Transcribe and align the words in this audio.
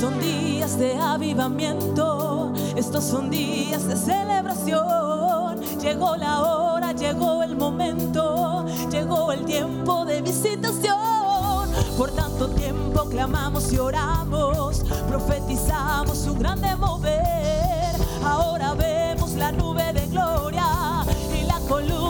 son 0.00 0.20
días 0.20 0.76
de 0.78 0.96
avivamiento, 0.96 2.52
estos 2.74 3.04
son 3.04 3.30
días 3.30 3.86
de 3.86 3.96
celebración. 3.96 5.60
Llegó 5.80 6.16
la 6.16 6.42
hora, 6.42 6.92
llegó 6.92 7.42
el 7.42 7.56
momento, 7.56 8.64
llegó 8.90 9.30
el 9.32 9.44
tiempo 9.44 10.04
de 10.04 10.20
visitación. 10.20 10.98
Por 11.96 12.10
tanto 12.10 12.48
tiempo 12.48 13.04
clamamos 13.08 13.72
y 13.72 13.78
oramos, 13.78 14.82
profetizamos 15.08 16.18
su 16.18 16.34
grande 16.34 16.74
mover. 16.76 17.94
Ahora 18.24 18.74
vemos 18.74 19.32
la 19.34 19.52
nube 19.52 19.92
de 19.92 20.06
gloria 20.08 20.66
y 21.32 21.44
la 21.44 21.60
columna 21.68 22.03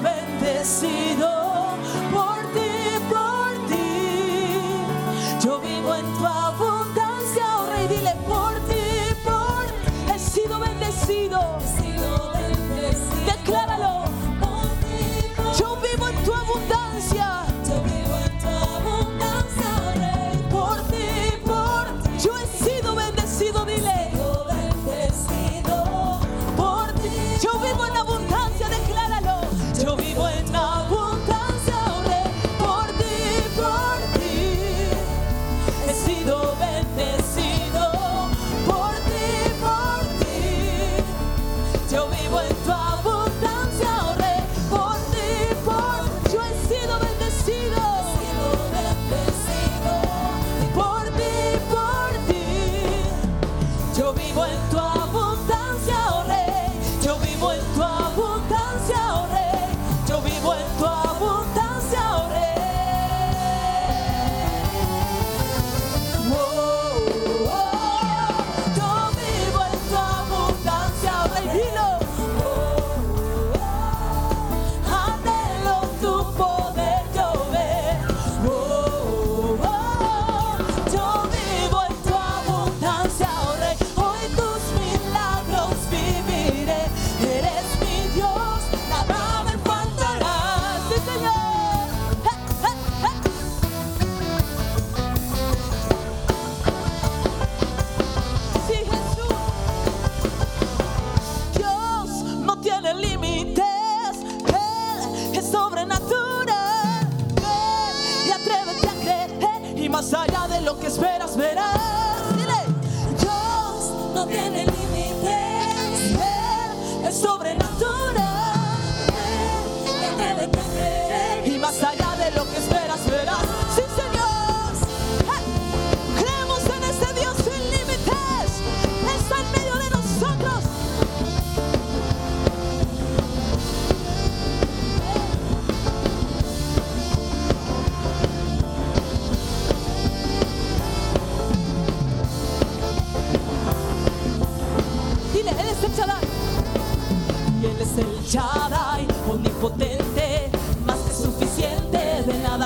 bendecido. 0.00 1.28
Por 2.12 2.38
ti, 2.52 2.99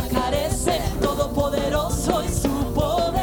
carece, 0.08 0.80
todopoderoso 1.00 2.23
y 2.25 2.28
su 2.28 2.49
poder 2.75 3.13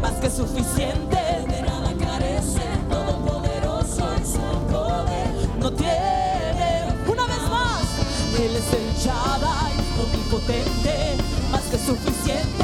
más 0.00 0.12
que 0.20 0.30
suficiente, 0.30 1.16
de 1.48 1.62
nada 1.62 1.92
carece, 1.98 2.60
todopoderoso 2.90 4.12
en 4.16 4.26
su 4.26 4.40
poder, 4.70 5.48
no 5.58 5.72
tiene 5.72 6.88
una 7.06 7.26
vez 7.26 7.42
más, 7.50 8.38
Él 8.38 8.56
es 8.56 8.72
el 8.72 8.94
Shaddai, 8.94 9.72
omnipotente, 10.02 11.16
más 11.50 11.62
que 11.62 11.78
suficiente. 11.78 12.61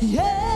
Yeah. 0.00 0.47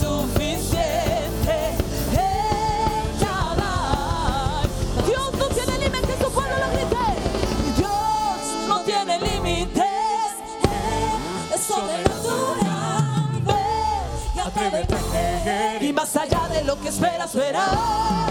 Suficiente. 0.00 1.56
Ella 2.12 3.38
no. 3.56 5.06
Dios 5.06 5.32
no 5.38 5.46
tiene 5.48 5.78
límites. 5.78 6.16
Su 6.18 6.32
pueblo 6.32 6.54
lo 6.58 6.68
grita. 6.72 7.04
Dios 7.76 8.68
no 8.68 8.80
tiene 8.80 9.18
límites. 9.20 9.84
Sobre 11.66 12.02
tus 12.04 12.22
dura. 12.22 12.76
A 14.44 14.50
través 14.50 14.72
de 14.72 14.84
tus. 14.86 15.82
Y 15.82 15.92
más 15.92 16.16
allá 16.16 16.48
de 16.48 16.64
lo 16.64 16.80
que 16.80 16.88
espera, 16.88 17.26
será. 17.28 18.29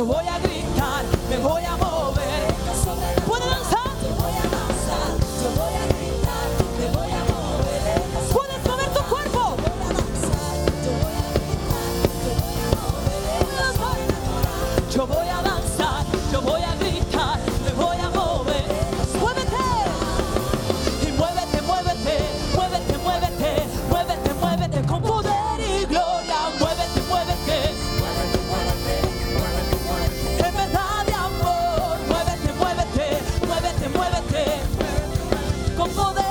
eu 0.00 0.06
vou. 0.06 0.20
con. 35.88 36.29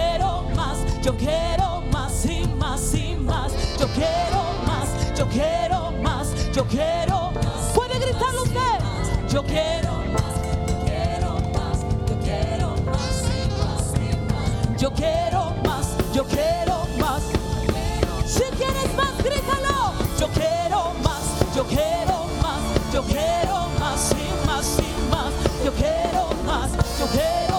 Quiero 0.00 0.44
más, 0.56 0.78
yo 1.02 1.16
quiero 1.16 1.82
más 1.92 2.24
y 2.24 2.46
más 2.58 2.94
y 2.94 3.14
más. 3.16 3.52
Yo 3.78 3.86
quiero 3.88 4.40
más, 4.66 4.88
yo 5.16 5.26
quiero 5.28 5.92
más, 6.02 6.52
yo 6.52 6.64
quiero 6.64 7.32
más. 7.32 7.72
¿Puede 7.74 7.98
gritarlo 7.98 8.42
usted? 8.42 8.78
Yo 9.28 9.42
quiero 9.42 9.92
más, 10.16 10.34
yo 10.68 10.76
quiero 10.84 11.30
más, 11.54 11.78
yo 12.08 12.16
quiero 12.20 12.68
más 12.90 13.14
y 13.28 13.40
más 13.60 13.84
y 13.96 14.16
más. 14.30 14.80
Yo 14.80 14.90
quiero 14.92 15.54
más, 15.66 15.86
yo 16.14 16.24
quiero 16.24 16.76
más. 16.98 17.22
Si 18.26 18.44
quieres 18.58 18.94
más, 18.96 19.14
grítalo. 19.22 19.92
Yo 20.18 20.28
quiero 20.28 20.80
más, 21.04 21.24
yo 21.54 21.64
quiero 21.64 22.16
más, 22.42 22.62
yo 22.92 23.02
quiero 23.02 23.56
más 23.78 24.12
y 24.12 24.46
más 24.46 24.78
y 24.78 25.10
más. 25.10 25.32
Yo 25.64 25.72
quiero 25.72 26.22
más, 26.46 26.70
yo 26.98 27.06
quiero 27.06 27.49